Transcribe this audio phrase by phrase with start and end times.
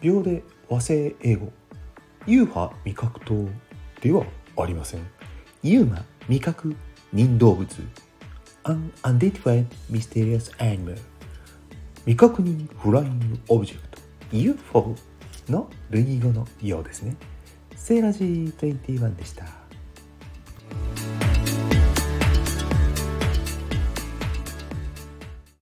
[0.00, 1.52] 秒で和製英語
[2.26, 3.46] UHA味覚糖
[4.00, 4.24] では
[4.56, 5.00] ありません。
[5.62, 6.74] UMA 未確
[7.12, 7.68] 認動物。
[8.64, 10.98] Unidentified Mysterious Animal
[12.04, 13.98] 未確認 Flying Object。
[14.32, 14.94] UFO
[15.48, 17.16] の類語のようですね。
[17.74, 19.59] セーラジー21でした。